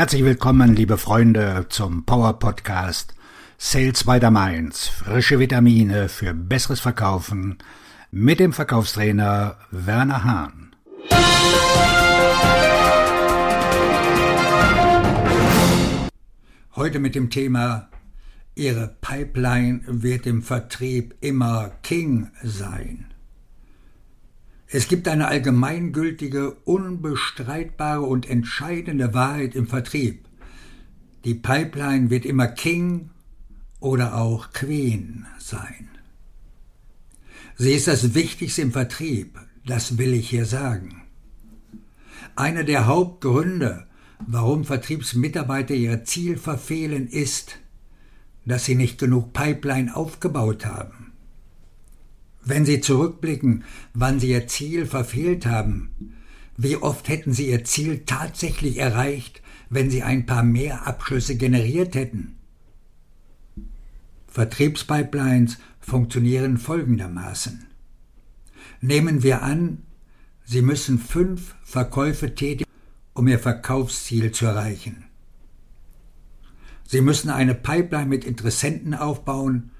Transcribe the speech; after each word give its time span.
Herzlich 0.00 0.24
willkommen, 0.24 0.74
liebe 0.74 0.96
Freunde, 0.96 1.66
zum 1.68 2.06
Power 2.06 2.38
Podcast 2.38 3.14
Sales 3.58 4.04
by 4.04 4.18
the 4.18 4.30
Mainz. 4.30 4.88
Frische 4.88 5.38
Vitamine 5.38 6.08
für 6.08 6.32
besseres 6.32 6.80
Verkaufen 6.80 7.58
mit 8.10 8.40
dem 8.40 8.54
Verkaufstrainer 8.54 9.58
Werner 9.70 10.24
Hahn. 10.24 10.74
Heute 16.74 16.98
mit 16.98 17.14
dem 17.14 17.28
Thema 17.28 17.90
Ihre 18.54 18.96
Pipeline 19.02 19.82
wird 19.86 20.26
im 20.26 20.42
Vertrieb 20.42 21.14
immer 21.20 21.72
King 21.82 22.30
sein. 22.42 23.09
Es 24.72 24.86
gibt 24.86 25.08
eine 25.08 25.26
allgemeingültige, 25.26 26.52
unbestreitbare 26.64 28.02
und 28.02 28.30
entscheidende 28.30 29.12
Wahrheit 29.14 29.56
im 29.56 29.66
Vertrieb. 29.66 30.26
Die 31.24 31.34
Pipeline 31.34 32.08
wird 32.08 32.24
immer 32.24 32.46
King 32.46 33.10
oder 33.80 34.16
auch 34.16 34.52
Queen 34.52 35.26
sein. 35.40 35.88
Sie 37.56 37.72
ist 37.72 37.88
das 37.88 38.14
Wichtigste 38.14 38.62
im 38.62 38.70
Vertrieb, 38.70 39.40
das 39.66 39.98
will 39.98 40.14
ich 40.14 40.30
hier 40.30 40.46
sagen. 40.46 41.02
Einer 42.36 42.62
der 42.62 42.86
Hauptgründe, 42.86 43.88
warum 44.20 44.64
Vertriebsmitarbeiter 44.64 45.74
ihr 45.74 46.04
Ziel 46.04 46.38
verfehlen, 46.38 47.08
ist, 47.08 47.58
dass 48.46 48.66
sie 48.66 48.76
nicht 48.76 48.98
genug 48.98 49.32
Pipeline 49.32 49.94
aufgebaut 49.96 50.64
haben. 50.64 51.09
Wenn 52.42 52.64
Sie 52.64 52.80
zurückblicken, 52.80 53.64
wann 53.94 54.18
Sie 54.18 54.30
Ihr 54.30 54.46
Ziel 54.46 54.86
verfehlt 54.86 55.46
haben, 55.46 56.14
wie 56.56 56.76
oft 56.76 57.08
hätten 57.08 57.32
Sie 57.32 57.48
Ihr 57.48 57.64
Ziel 57.64 58.04
tatsächlich 58.06 58.78
erreicht, 58.78 59.42
wenn 59.68 59.90
Sie 59.90 60.02
ein 60.02 60.26
paar 60.26 60.42
mehr 60.42 60.86
Abschlüsse 60.86 61.36
generiert 61.36 61.94
hätten? 61.94 62.36
Vertriebspipelines 64.26 65.58
funktionieren 65.80 66.58
folgendermaßen. 66.58 67.66
Nehmen 68.80 69.22
wir 69.22 69.42
an, 69.42 69.82
Sie 70.44 70.62
müssen 70.62 70.98
fünf 70.98 71.54
Verkäufe 71.62 72.34
tätigen, 72.34 72.70
um 73.14 73.28
Ihr 73.28 73.38
Verkaufsziel 73.38 74.32
zu 74.32 74.46
erreichen. 74.46 75.04
Sie 76.86 77.02
müssen 77.02 77.30
eine 77.30 77.54
Pipeline 77.54 78.06
mit 78.06 78.24
Interessenten 78.24 78.94
aufbauen, 78.94 79.70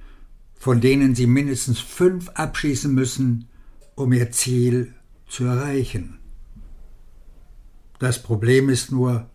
von 0.61 0.83
denen 0.83 1.15
sie 1.15 1.27
mindestens 1.27 1.81
fünf 1.81 2.29
abschließen 2.35 2.95
müssen, 2.95 3.49
um 3.95 4.13
ihr 4.13 4.31
Ziel 4.31 4.95
zu 5.27 5.45
erreichen. 5.45 6.19
Das 7.99 8.23
Problem 8.23 8.69
ist 8.69 8.93
nur, 8.93 9.31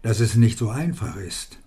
dass 0.00 0.20
es 0.20 0.34
nicht 0.34 0.58
so 0.58 0.70
einfach 0.70 1.16
ist. 1.16 1.58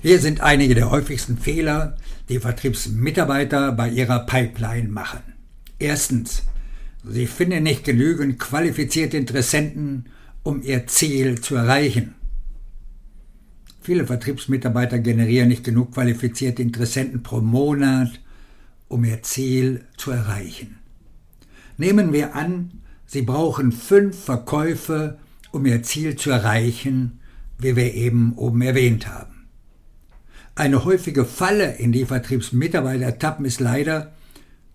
Hier 0.00 0.18
sind 0.18 0.40
einige 0.40 0.74
der 0.74 0.90
häufigsten 0.90 1.38
Fehler, 1.38 1.96
die 2.28 2.40
Vertriebsmitarbeiter 2.40 3.70
bei 3.70 3.88
ihrer 3.88 4.26
Pipeline 4.26 4.88
machen. 4.88 5.22
Erstens, 5.78 6.42
sie 7.04 7.28
finden 7.28 7.62
nicht 7.62 7.84
genügend 7.84 8.40
qualifizierte 8.40 9.16
Interessenten, 9.16 10.06
um 10.42 10.60
ihr 10.60 10.88
Ziel 10.88 11.40
zu 11.40 11.54
erreichen. 11.54 12.16
Viele 13.82 14.06
Vertriebsmitarbeiter 14.06 15.00
generieren 15.00 15.48
nicht 15.48 15.64
genug 15.64 15.92
qualifizierte 15.92 16.62
Interessenten 16.62 17.24
pro 17.24 17.40
Monat, 17.40 18.20
um 18.86 19.04
ihr 19.04 19.22
Ziel 19.22 19.84
zu 19.96 20.12
erreichen. 20.12 20.78
Nehmen 21.78 22.12
wir 22.12 22.36
an, 22.36 22.70
Sie 23.06 23.22
brauchen 23.22 23.72
fünf 23.72 24.24
Verkäufe, 24.24 25.18
um 25.50 25.66
Ihr 25.66 25.82
Ziel 25.82 26.14
zu 26.16 26.30
erreichen, 26.30 27.20
wie 27.58 27.74
wir 27.74 27.92
eben 27.94 28.34
oben 28.36 28.62
erwähnt 28.62 29.08
haben. 29.08 29.48
Eine 30.54 30.84
häufige 30.84 31.24
Falle, 31.24 31.74
in 31.76 31.90
die 31.90 32.06
Vertriebsmitarbeiter 32.06 33.18
tappen, 33.18 33.44
ist 33.44 33.60
leider, 33.60 34.12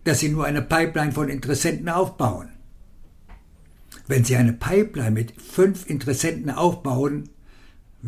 dass 0.03 0.19
sie 0.19 0.29
nur 0.29 0.45
eine 0.45 0.61
Pipeline 0.61 1.13
von 1.13 1.29
Interessenten 1.29 1.87
aufbauen. 1.87 2.49
Wenn 4.07 4.23
Sie 4.23 4.35
eine 4.35 4.53
Pipeline 4.53 5.11
mit 5.11 5.33
fünf 5.41 5.89
Interessenten 5.89 6.49
aufbauen, 6.49 7.29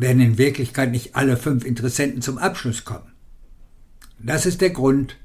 werden 0.00 0.20
in 0.20 0.38
Wirklichkeit 0.38 0.90
nicht 0.90 1.14
alle 1.14 1.36
fünf 1.36 1.64
Interessenten 1.64 2.22
zum 2.22 2.38
Abschluss 2.38 2.84
kommen. 2.84 3.12
Das 4.18 4.46
ist 4.46 4.60
der 4.60 4.70
Grund, 4.70 5.16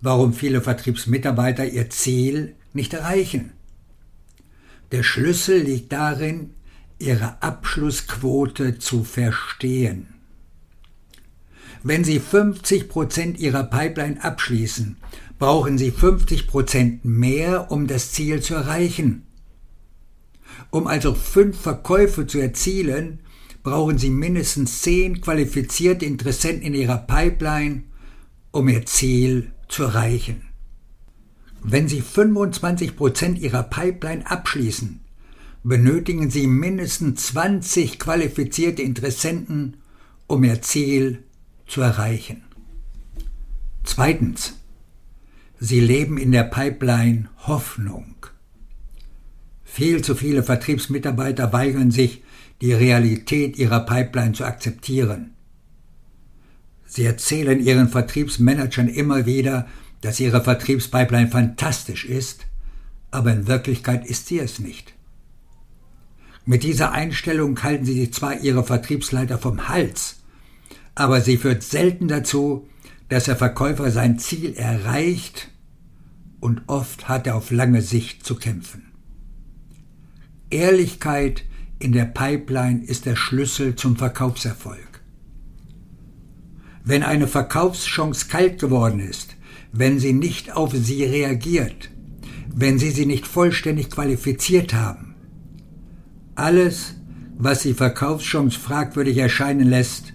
warum 0.00 0.32
viele 0.32 0.60
Vertriebsmitarbeiter 0.60 1.66
ihr 1.66 1.90
Ziel 1.90 2.54
nicht 2.72 2.94
erreichen. 2.94 3.52
Der 4.90 5.02
Schlüssel 5.02 5.60
liegt 5.62 5.92
darin, 5.92 6.54
ihre 6.98 7.42
Abschlussquote 7.42 8.78
zu 8.78 9.04
verstehen. 9.04 10.08
Wenn 11.82 12.04
Sie 12.04 12.20
50 12.20 12.88
Prozent 12.88 13.38
Ihrer 13.38 13.64
Pipeline 13.64 14.22
abschließen, 14.22 14.96
brauchen 15.38 15.78
Sie 15.78 15.90
50 15.90 16.46
Prozent 16.46 17.04
mehr, 17.04 17.72
um 17.72 17.86
das 17.86 18.12
Ziel 18.12 18.40
zu 18.40 18.54
erreichen. 18.54 19.26
Um 20.70 20.86
also 20.86 21.14
fünf 21.14 21.60
Verkäufe 21.60 22.26
zu 22.26 22.38
erzielen, 22.38 23.18
brauchen 23.62 23.98
Sie 23.98 24.10
mindestens 24.10 24.82
zehn 24.82 25.20
qualifizierte 25.20 26.04
Interessenten 26.04 26.62
in 26.62 26.74
Ihrer 26.74 26.98
Pipeline, 26.98 27.84
um 28.50 28.68
Ihr 28.68 28.84
Ziel 28.86 29.52
zu 29.68 29.84
erreichen. 29.84 30.42
Wenn 31.62 31.88
Sie 31.88 32.00
25 32.00 32.96
Prozent 32.96 33.38
Ihrer 33.38 33.62
Pipeline 33.62 34.28
abschließen, 34.28 35.00
benötigen 35.62 36.28
Sie 36.28 36.46
mindestens 36.46 37.26
20 37.26 37.98
qualifizierte 37.98 38.82
Interessenten, 38.82 39.76
um 40.26 40.42
Ihr 40.42 40.60
Ziel 40.62 41.22
zu 41.66 41.80
erreichen. 41.80 42.42
Zweitens. 43.84 44.54
Sie 45.64 45.78
leben 45.78 46.18
in 46.18 46.32
der 46.32 46.42
Pipeline 46.42 47.28
Hoffnung. 47.46 48.16
Viel 49.62 50.02
zu 50.02 50.16
viele 50.16 50.42
Vertriebsmitarbeiter 50.42 51.52
weigern 51.52 51.92
sich, 51.92 52.24
die 52.62 52.72
Realität 52.72 53.58
ihrer 53.58 53.80
Pipeline 53.80 54.32
zu 54.32 54.44
akzeptieren. 54.44 55.34
Sie 56.86 57.04
erzählen 57.04 57.58
ihren 57.58 57.88
Vertriebsmanagern 57.88 58.86
immer 58.86 59.26
wieder, 59.26 59.66
dass 60.00 60.20
ihre 60.20 60.44
Vertriebspipeline 60.44 61.28
fantastisch 61.28 62.04
ist, 62.04 62.46
aber 63.10 63.32
in 63.32 63.48
Wirklichkeit 63.48 64.06
ist 64.06 64.28
sie 64.28 64.38
es 64.38 64.60
nicht. 64.60 64.94
Mit 66.44 66.62
dieser 66.62 66.92
Einstellung 66.92 67.60
halten 67.64 67.84
sie 67.84 67.94
sich 67.94 68.14
zwar 68.14 68.38
ihre 68.40 68.62
Vertriebsleiter 68.62 69.38
vom 69.38 69.68
Hals, 69.68 70.20
aber 70.94 71.20
sie 71.20 71.38
führt 71.38 71.64
selten 71.64 72.06
dazu, 72.06 72.68
dass 73.08 73.24
der 73.24 73.36
Verkäufer 73.36 73.90
sein 73.90 74.20
Ziel 74.20 74.54
erreicht 74.54 75.48
und 76.38 76.62
oft 76.68 77.08
hat 77.08 77.26
er 77.26 77.34
auf 77.34 77.50
lange 77.50 77.82
Sicht 77.82 78.24
zu 78.24 78.36
kämpfen. 78.36 78.92
Ehrlichkeit 80.50 81.44
in 81.82 81.92
der 81.92 82.04
Pipeline 82.04 82.84
ist 82.84 83.06
der 83.06 83.16
Schlüssel 83.16 83.74
zum 83.74 83.96
Verkaufserfolg. 83.96 85.02
Wenn 86.84 87.02
eine 87.02 87.26
Verkaufschance 87.26 88.28
kalt 88.28 88.60
geworden 88.60 89.00
ist, 89.00 89.36
wenn 89.72 89.98
sie 89.98 90.12
nicht 90.12 90.54
auf 90.54 90.72
sie 90.72 91.04
reagiert, 91.04 91.90
wenn 92.54 92.78
sie 92.78 92.90
sie 92.90 93.06
nicht 93.06 93.26
vollständig 93.26 93.90
qualifiziert 93.90 94.74
haben, 94.74 95.14
alles, 96.34 96.94
was 97.36 97.62
die 97.62 97.74
Verkaufschance 97.74 98.58
fragwürdig 98.58 99.18
erscheinen 99.18 99.68
lässt, 99.68 100.12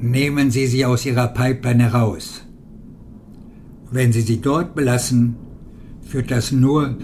nehmen 0.00 0.50
Sie 0.50 0.66
sie 0.66 0.84
aus 0.84 1.04
Ihrer 1.04 1.28
Pipeline 1.28 1.84
heraus. 1.84 2.42
Wenn 3.90 4.12
Sie 4.12 4.20
sie 4.20 4.40
dort 4.40 4.74
belassen, 4.74 5.36
führt 6.02 6.30
das 6.30 6.52
nur 6.52 6.96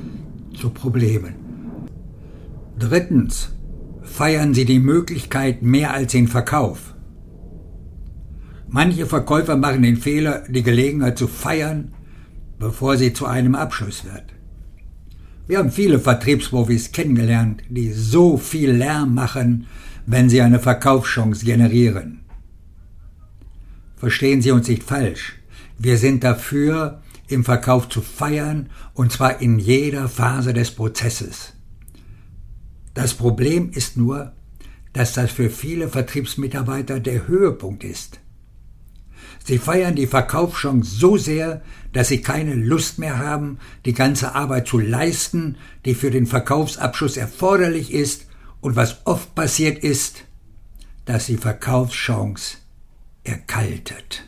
zu 0.58 0.70
Problemen. 0.70 1.34
Drittens, 2.78 3.50
feiern 4.04 4.54
sie 4.54 4.64
die 4.64 4.78
Möglichkeit 4.78 5.62
mehr 5.62 5.92
als 5.92 6.12
den 6.12 6.28
Verkauf. 6.28 6.94
Manche 8.68 9.06
Verkäufer 9.06 9.56
machen 9.56 9.82
den 9.82 9.96
Fehler, 9.96 10.44
die 10.48 10.62
Gelegenheit 10.62 11.18
zu 11.18 11.26
feiern, 11.26 11.94
bevor 12.58 12.96
sie 12.96 13.12
zu 13.12 13.26
einem 13.26 13.54
Abschluss 13.54 14.04
wird. 14.04 14.34
Wir 15.46 15.58
haben 15.58 15.70
viele 15.70 15.98
Vertriebsprofis 15.98 16.92
kennengelernt, 16.92 17.62
die 17.68 17.92
so 17.92 18.38
viel 18.38 18.70
Lärm 18.70 19.14
machen, 19.14 19.66
wenn 20.06 20.28
sie 20.28 20.40
eine 20.40 20.58
Verkaufschance 20.58 21.44
generieren. 21.44 22.20
Verstehen 23.96 24.42
Sie 24.42 24.50
uns 24.50 24.68
nicht 24.68 24.82
falsch. 24.82 25.36
Wir 25.78 25.96
sind 25.98 26.24
dafür, 26.24 27.00
im 27.28 27.44
Verkauf 27.44 27.88
zu 27.88 28.00
feiern, 28.02 28.70
und 28.92 29.12
zwar 29.12 29.40
in 29.40 29.58
jeder 29.58 30.08
Phase 30.08 30.52
des 30.52 30.70
Prozesses. 30.70 31.54
Das 32.94 33.14
Problem 33.14 33.70
ist 33.70 33.96
nur, 33.96 34.32
dass 34.92 35.12
das 35.12 35.30
für 35.30 35.50
viele 35.50 35.88
Vertriebsmitarbeiter 35.88 37.00
der 37.00 37.26
Höhepunkt 37.26 37.84
ist. 37.84 38.20
Sie 39.44 39.58
feiern 39.58 39.94
die 39.94 40.06
Verkaufschance 40.06 40.94
so 40.96 41.16
sehr, 41.16 41.62
dass 41.92 42.08
sie 42.08 42.22
keine 42.22 42.54
Lust 42.54 42.98
mehr 42.98 43.18
haben, 43.18 43.58
die 43.84 43.92
ganze 43.92 44.34
Arbeit 44.34 44.68
zu 44.68 44.78
leisten, 44.78 45.56
die 45.84 45.94
für 45.94 46.10
den 46.10 46.26
Verkaufsabschluss 46.26 47.16
erforderlich 47.16 47.92
ist, 47.92 48.26
Und 48.64 48.76
was 48.76 49.06
oft 49.06 49.34
passiert 49.34 49.84
ist, 49.84 50.24
dass 51.04 51.26
die 51.26 51.36
Verkaufschance 51.36 52.56
erkaltet. 53.22 54.26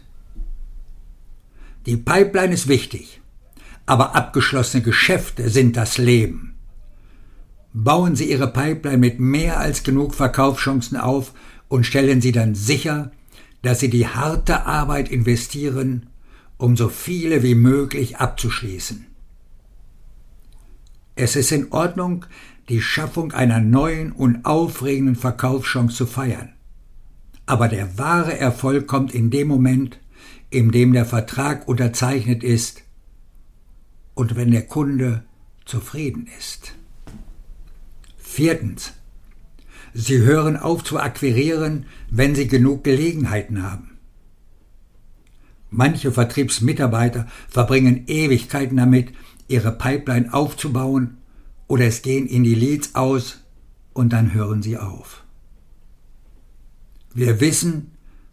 Die 1.86 1.96
Pipeline 1.96 2.52
ist 2.52 2.68
wichtig, 2.68 3.22
aber 3.86 4.14
abgeschlossene 4.14 4.82
Geschäfte 4.82 5.48
sind 5.48 5.78
das 5.78 5.96
Leben. 5.96 6.45
Bauen 7.78 8.16
Sie 8.16 8.30
Ihre 8.30 8.50
Pipeline 8.50 8.96
mit 8.96 9.20
mehr 9.20 9.60
als 9.60 9.82
genug 9.82 10.14
Verkaufschancen 10.14 10.96
auf 10.96 11.34
und 11.68 11.84
stellen 11.84 12.22
Sie 12.22 12.32
dann 12.32 12.54
sicher, 12.54 13.12
dass 13.60 13.80
Sie 13.80 13.90
die 13.90 14.06
harte 14.06 14.64
Arbeit 14.64 15.10
investieren, 15.10 16.06
um 16.56 16.78
so 16.78 16.88
viele 16.88 17.42
wie 17.42 17.54
möglich 17.54 18.16
abzuschließen. 18.16 19.04
Es 21.16 21.36
ist 21.36 21.52
in 21.52 21.70
Ordnung, 21.70 22.24
die 22.70 22.80
Schaffung 22.80 23.32
einer 23.32 23.60
neuen 23.60 24.10
und 24.10 24.46
aufregenden 24.46 25.14
Verkaufschance 25.14 25.96
zu 25.96 26.06
feiern. 26.06 26.54
Aber 27.44 27.68
der 27.68 27.98
wahre 27.98 28.38
Erfolg 28.38 28.86
kommt 28.86 29.12
in 29.12 29.28
dem 29.28 29.48
Moment, 29.48 30.00
in 30.48 30.70
dem 30.70 30.94
der 30.94 31.04
Vertrag 31.04 31.68
unterzeichnet 31.68 32.42
ist 32.42 32.84
und 34.14 34.34
wenn 34.34 34.50
der 34.50 34.66
Kunde 34.66 35.24
zufrieden 35.66 36.26
ist. 36.38 36.72
Viertens. 38.36 38.92
Sie 39.94 40.18
hören 40.18 40.58
auf 40.58 40.84
zu 40.84 41.00
akquirieren, 41.00 41.86
wenn 42.10 42.34
Sie 42.34 42.48
genug 42.48 42.84
Gelegenheiten 42.84 43.62
haben. 43.62 43.96
Manche 45.70 46.12
Vertriebsmitarbeiter 46.12 47.28
verbringen 47.48 48.06
Ewigkeiten 48.08 48.76
damit, 48.76 49.14
ihre 49.48 49.72
Pipeline 49.72 50.34
aufzubauen 50.34 51.16
oder 51.66 51.86
es 51.86 52.02
gehen 52.02 52.26
in 52.26 52.44
die 52.44 52.54
Leads 52.54 52.94
aus 52.94 53.42
und 53.94 54.12
dann 54.12 54.34
hören 54.34 54.62
sie 54.62 54.76
auf. 54.76 55.24
Wir 57.14 57.40
wissen, 57.40 57.92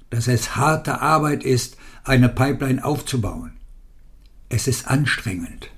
dass 0.09 0.27
es 0.27 0.57
harte 0.57 0.99
Arbeit 0.99 1.45
ist, 1.45 1.77
eine 2.03 2.27
Pipeline 2.27 2.83
aufzubauen. 2.83 3.53
Es 4.49 4.67
ist 4.67 4.85
anstrengend. 4.85 5.72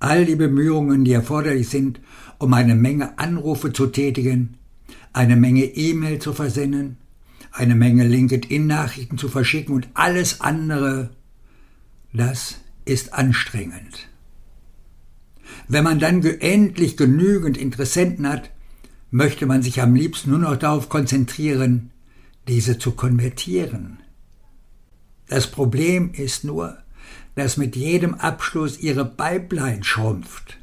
All 0.00 0.24
die 0.24 0.34
Bemühungen, 0.34 1.04
die 1.04 1.12
erforderlich 1.12 1.68
sind, 1.68 2.00
um 2.38 2.52
eine 2.54 2.74
Menge 2.74 3.18
Anrufe 3.18 3.72
zu 3.72 3.86
tätigen, 3.86 4.56
eine 5.12 5.36
Menge 5.36 5.64
E-Mail 5.64 6.18
zu 6.18 6.32
versenden, 6.32 6.96
eine 7.52 7.74
Menge 7.74 8.06
LinkedIn-Nachrichten 8.06 9.18
zu 9.18 9.28
verschicken 9.28 9.74
und 9.74 9.88
alles 9.94 10.40
andere, 10.40 11.10
das 12.12 12.56
ist 12.84 13.12
anstrengend. 13.12 14.08
Wenn 15.68 15.84
man 15.84 15.98
dann 15.98 16.24
endlich 16.24 16.96
genügend 16.96 17.56
Interessenten 17.56 18.28
hat, 18.28 18.50
möchte 19.10 19.46
man 19.46 19.62
sich 19.62 19.82
am 19.82 19.94
liebsten 19.94 20.30
nur 20.30 20.38
noch 20.38 20.56
darauf 20.56 20.88
konzentrieren, 20.88 21.90
diese 22.48 22.78
zu 22.78 22.92
konvertieren. 22.92 23.98
Das 25.28 25.48
Problem 25.48 26.12
ist 26.12 26.44
nur, 26.44 26.78
dass 27.34 27.56
mit 27.56 27.76
jedem 27.76 28.14
Abschluss 28.14 28.80
ihre 28.80 29.04
Pipeline 29.04 29.84
schrumpft. 29.84 30.60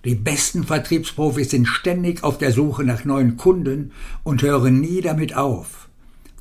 Die 0.07 0.15
besten 0.15 0.65
Vertriebsprofis 0.65 1.51
sind 1.51 1.69
ständig 1.69 2.25
auf 2.25 2.39
der 2.39 2.53
Suche 2.53 2.85
nach 2.85 3.05
neuen 3.05 3.37
Kunden 3.37 3.93
und 4.23 4.41
hören 4.41 4.81
nie 4.81 5.03
damit 5.03 5.37
auf 5.37 5.87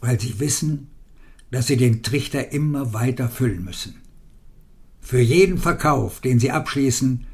weil 0.05 0.19
sie 0.19 0.39
wissen, 0.39 0.87
dass 1.49 1.67
sie 1.67 1.77
den 1.77 2.03
Trichter 2.03 2.51
immer 2.51 2.93
weiter 2.93 3.27
füllen 3.27 3.63
müssen. 3.63 3.95
Für 5.01 5.19
jeden 5.19 5.57
Verkauf, 5.57 6.21
den 6.21 6.39
sie 6.39 6.51
abschließen, 6.51 7.25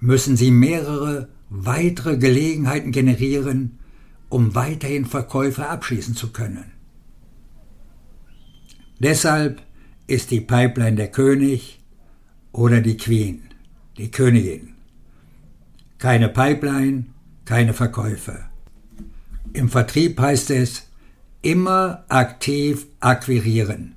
müssen 0.00 0.36
sie 0.36 0.50
mehrere 0.50 1.28
weitere 1.50 2.16
Gelegenheiten 2.16 2.92
generieren, 2.92 3.78
um 4.28 4.54
weiterhin 4.54 5.06
Verkäufe 5.06 5.68
abschließen 5.68 6.14
zu 6.14 6.32
können. 6.32 6.72
Deshalb 9.00 9.62
ist 10.06 10.30
die 10.30 10.40
Pipeline 10.40 10.96
der 10.96 11.10
König 11.10 11.80
oder 12.52 12.80
die 12.80 12.96
Queen, 12.96 13.42
die 13.96 14.10
Königin. 14.10 14.73
Keine 16.04 16.28
Pipeline, 16.28 17.06
keine 17.46 17.72
Verkäufe. 17.72 18.40
Im 19.54 19.70
Vertrieb 19.70 20.20
heißt 20.20 20.50
es, 20.50 20.82
immer 21.40 22.04
aktiv 22.10 22.84
akquirieren. 23.00 23.94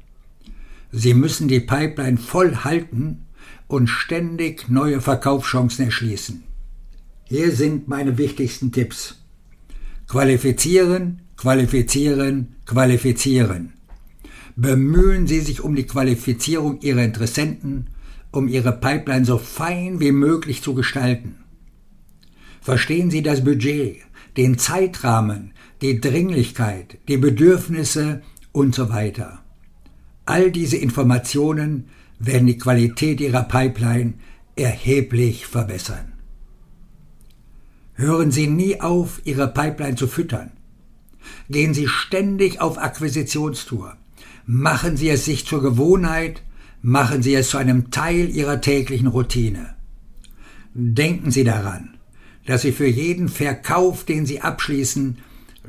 Sie 0.90 1.14
müssen 1.14 1.50
die 1.50 1.60
Pipeline 1.60 2.16
voll 2.16 2.64
halten 2.64 3.26
und 3.68 3.90
ständig 3.90 4.70
neue 4.70 5.02
Verkaufschancen 5.02 5.84
erschließen. 5.84 6.44
Hier 7.26 7.52
sind 7.52 7.90
meine 7.90 8.18
wichtigsten 8.18 8.72
Tipps. 8.72 9.22
Qualifizieren, 10.08 11.24
qualifizieren, 11.36 12.56
qualifizieren. 12.66 13.74
Bemühen 14.56 15.28
Sie 15.28 15.42
sich 15.42 15.60
um 15.60 15.76
die 15.76 15.86
Qualifizierung 15.86 16.80
Ihrer 16.80 17.04
Interessenten, 17.04 17.88
um 18.32 18.48
Ihre 18.48 18.72
Pipeline 18.72 19.26
so 19.26 19.38
fein 19.38 20.00
wie 20.00 20.14
möglich 20.14 20.62
zu 20.64 20.74
gestalten. 20.74 21.44
Verstehen 22.68 23.10
Sie 23.10 23.22
das 23.22 23.46
Budget, 23.46 24.02
den 24.36 24.58
Zeitrahmen, 24.58 25.54
die 25.82 26.02
Dringlichkeit, 26.02 26.98
die 27.08 27.16
Bedürfnisse 27.16 28.22
und 28.52 28.76
so 28.76 28.90
weiter. 28.90 29.40
All 30.26 30.52
diese 30.52 30.76
Informationen 30.76 31.88
werden 32.20 32.46
die 32.46 32.58
Qualität 32.58 33.22
Ihrer 33.22 33.44
Pipeline 33.44 34.16
erheblich 34.58 35.48
verbessern. 35.48 36.12
Hören 37.94 38.32
Sie 38.32 38.48
nie 38.48 38.82
auf, 38.82 39.22
Ihre 39.24 39.48
Pipeline 39.48 39.96
zu 39.96 40.08
füttern. 40.10 40.52
Gehen 41.50 41.74
Sie 41.74 41.88
ständig 41.88 42.60
auf 42.60 42.78
Akquisitionstour. 42.78 43.96
Machen 44.46 44.98
Sie 44.98 45.08
es 45.08 45.24
sich 45.24 45.46
zur 45.46 45.62
Gewohnheit, 45.62 46.44
machen 46.82 47.24
Sie 47.24 47.34
es 47.34 47.50
zu 47.50 47.58
einem 47.58 47.92
Teil 47.92 48.30
Ihrer 48.30 48.60
täglichen 48.60 49.08
Routine. 49.08 49.76
Denken 50.74 51.32
Sie 51.32 51.46
daran, 51.46 51.97
dass 52.48 52.62
Sie 52.62 52.72
für 52.72 52.88
jeden 52.88 53.30
Verkauf, 53.30 54.06
den 54.06 54.26
Sie 54.26 54.42
abschließen, 54.42 55.20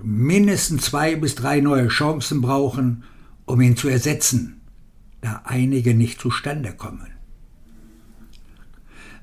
mindestens 0.03 0.85
zwei 0.85 1.17
bis 1.17 1.35
drei 1.35 1.61
neue 1.61 1.89
Chancen 1.89 2.41
brauchen, 2.41 3.03
um 3.45 3.61
ihn 3.61 3.77
zu 3.77 3.89
ersetzen, 3.89 4.61
da 5.21 5.43
einige 5.45 5.95
nicht 5.95 6.21
zustande 6.21 6.73
kommen. 6.73 7.09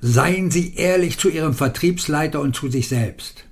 Seien 0.02 0.52
Sie 0.52 0.76
ehrlich 0.76 1.18
zu 1.18 1.30
Ihrem 1.30 1.54
Vertriebsleiter 1.54 2.42
und 2.42 2.56
zu 2.56 2.70
sich 2.70 2.90
selbst. 2.90 3.46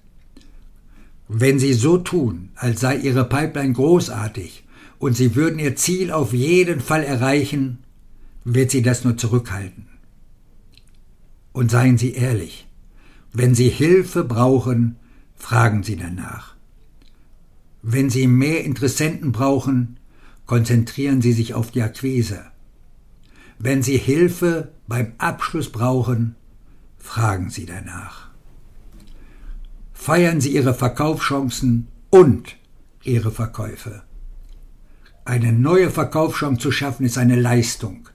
Wenn 1.29 1.57
Sie 1.57 1.73
so 1.73 1.97
tun, 1.97 2.49
als 2.55 2.81
sei 2.81 2.97
Ihre 2.97 3.23
Pipeline 3.23 3.71
großartig 3.71 4.65
und 4.99 5.15
Sie 5.15 5.35
würden 5.35 5.59
Ihr 5.59 5.77
Ziel 5.77 6.11
auf 6.11 6.33
jeden 6.33 6.81
Fall 6.81 7.05
erreichen, 7.05 7.79
wird 8.43 8.69
Sie 8.69 8.81
das 8.81 9.05
nur 9.05 9.15
zurückhalten. 9.15 9.87
Und 11.53 11.71
seien 11.71 11.97
Sie 11.97 12.11
ehrlich. 12.11 12.67
Wenn 13.33 13.55
Sie 13.55 13.69
Hilfe 13.69 14.23
brauchen, 14.23 14.97
fragen 15.35 15.81
Sie 15.81 15.95
danach. 15.95 16.55
Wenn 17.81 18.11
Sie 18.11 18.27
mehr 18.27 18.63
Interessenten 18.63 19.31
brauchen, 19.31 19.97
konzentrieren 20.45 21.21
Sie 21.21 21.33
sich 21.33 21.55
auf 21.55 21.71
die 21.71 21.81
Akquise. 21.81 22.45
Wenn 23.57 23.81
Sie 23.81 23.97
Hilfe 23.97 24.71
beim 24.87 25.13
Abschluss 25.17 25.71
brauchen, 25.71 26.35
fragen 26.99 27.49
Sie 27.49 27.65
danach. 27.65 28.29
Feiern 29.93 30.39
Sie 30.39 30.53
Ihre 30.53 30.75
Verkaufschancen 30.75 31.87
und 32.11 32.55
Ihre 33.03 33.31
Verkäufe. 33.31 34.03
Eine 35.25 35.53
neue 35.53 35.89
Verkaufschance 35.89 36.61
zu 36.61 36.71
schaffen 36.71 37.05
ist 37.05 37.17
eine 37.17 37.39
Leistung. 37.39 38.09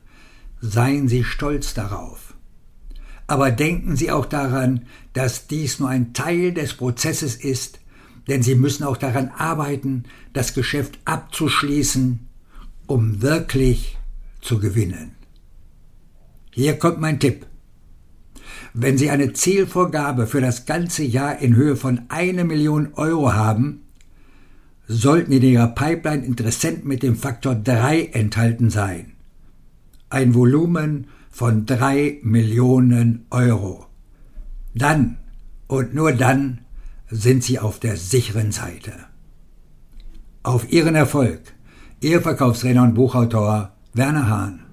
Seien 0.61 1.09
Sie 1.09 1.25
stolz 1.25 1.75
darauf. 1.75 2.35
Aber 3.29 3.51
denken 3.51 3.95
Sie 3.95 4.11
auch 4.11 4.27
daran, 4.27 4.87
dass 5.13 5.47
dies 5.47 5.79
nur 5.79 5.91
ein 5.91 6.15
Teil 6.15 6.53
des 6.53 6.75
Prozesses 6.75 7.37
ist, 7.37 7.79
denn 8.27 8.43
sie 8.43 8.55
müssen 8.55 8.85
auch 8.85 8.97
daran 8.97 9.29
arbeiten, 9.37 10.05
das 10.33 10.55
Geschäft 10.55 10.99
abzuschließen, 11.05 12.27
um 12.87 13.23
wirklich 13.23 13.99
zu 14.41 14.59
gewinnen. 14.59 15.13
Hier 16.51 16.79
kommt 16.79 17.01
mein 17.01 17.21
Tipp. 17.21 17.47
Wenn 18.75 18.99
Sie 18.99 19.11
eine 19.11 19.33
Zielvorgabe 19.33 20.27
für 20.27 20.41
das 20.41 20.67
ganze 20.67 21.03
Jahr 21.03 21.39
in 21.39 21.55
Höhe 21.55 21.77
von 21.77 22.03
eine 22.09 22.45
Million 22.45 22.95
Euro 22.95 23.33
haben, 23.33 23.83
sollten 24.87 25.33
in 25.33 25.43
Ihrer 25.43 25.69
Pipeline 25.69 26.25
Interessenten 26.25 26.89
mit 26.89 27.03
dem 27.03 27.17
Faktor 27.17 27.55
3 27.55 28.07
enthalten 28.07 28.71
sein. 28.71 29.13
Ein 30.11 30.35
Volumen 30.35 31.09
von 31.31 31.67
3 31.67 32.21
Millionen 32.23 33.27
Euro. 33.31 33.87
Dann 34.75 35.19
und 35.67 35.95
nur 35.95 36.13
dann 36.13 36.61
sind 37.11 37.45
Sie 37.45 37.59
auf 37.59 37.79
der 37.79 37.97
sicheren 37.97 38.53
Seite. 38.53 38.93
Auf 40.43 40.71
Ihren 40.71 40.95
Erfolg, 40.95 41.41
Ihr 42.01 42.23
Verkaufsredner 42.23 42.83
und 42.83 42.95
Buchautor 42.95 43.73
Werner 43.93 44.29
Hahn. 44.29 44.68